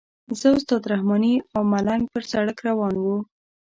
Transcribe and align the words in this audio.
زه 0.39 0.47
استاد 0.57 0.83
رحماني 0.93 1.33
او 1.55 1.61
ملنګ 1.73 2.03
پر 2.13 2.23
سړک 2.31 2.57
روان 2.69 2.93
وو. 3.03 3.17